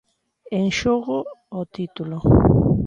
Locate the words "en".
0.59-0.67